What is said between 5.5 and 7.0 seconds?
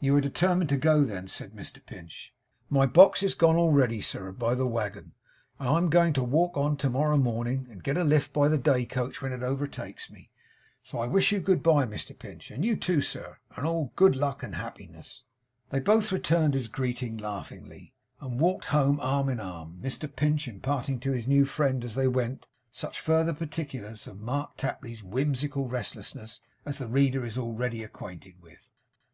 and I'm going to walk on to